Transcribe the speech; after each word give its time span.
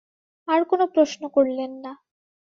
আর 0.47 0.61
কোনো 0.63 0.85
প্রশ্ন 0.93 1.21
করলেন 1.27 1.71
না। 1.83 1.91